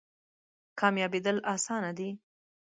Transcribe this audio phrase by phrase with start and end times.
[0.79, 2.09] کامیابیدل اسانه دی؟